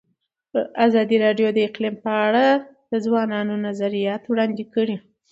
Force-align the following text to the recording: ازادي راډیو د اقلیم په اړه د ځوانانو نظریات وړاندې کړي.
ازادي 0.85 1.17
راډیو 1.25 1.47
د 1.53 1.57
اقلیم 1.69 1.95
په 2.03 2.11
اړه 2.25 2.45
د 2.91 2.93
ځوانانو 3.05 3.53
نظریات 3.67 4.23
وړاندې 4.27 4.63
کړي. 4.73 4.97